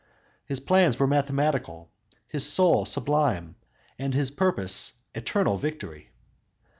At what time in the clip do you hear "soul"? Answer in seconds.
2.51-2.87